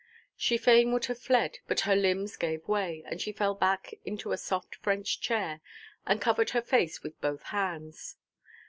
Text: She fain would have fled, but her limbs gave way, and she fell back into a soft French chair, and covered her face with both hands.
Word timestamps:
She 0.35 0.57
fain 0.57 0.91
would 0.93 1.05
have 1.05 1.19
fled, 1.19 1.59
but 1.67 1.81
her 1.81 1.95
limbs 1.95 2.35
gave 2.35 2.67
way, 2.67 3.03
and 3.05 3.21
she 3.21 3.31
fell 3.31 3.53
back 3.53 3.93
into 4.03 4.31
a 4.31 4.35
soft 4.39 4.77
French 4.77 5.21
chair, 5.21 5.61
and 6.07 6.19
covered 6.19 6.49
her 6.49 6.61
face 6.63 7.03
with 7.03 7.21
both 7.21 7.43
hands. 7.43 8.17